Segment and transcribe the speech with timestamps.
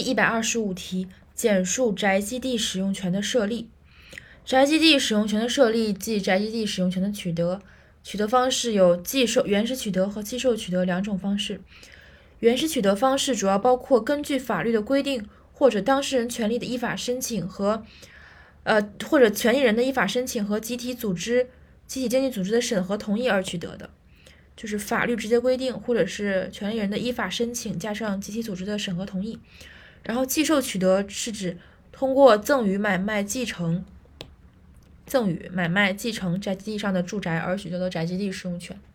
[0.00, 3.68] 一百二十五题，简述宅基地使用权的设立。
[4.44, 7.60] 宅基地使用权的设立，即宅基地使用权的取得。
[8.02, 11.60] 取得方式有继受原始取得和继受取得两种方式。
[12.38, 17.84] 原始取得方式主要包括根据法律的规定，或者当事人权利的依法申请和，
[18.62, 21.50] 呃，或者权利人的依法申请和集体组织、
[21.86, 23.90] 集体经济组织的审核同意而取得的，
[24.56, 29.38] 就是法律直接规定，或者是权利人的依法申请加上集体组织的审核同意。
[30.02, 31.58] 然后继受取得是指
[31.92, 33.84] 通过赠与、买卖、继承。
[35.10, 38.80] 赠与、买卖、继承宅基地上的住宅而取得的宅基地使用权。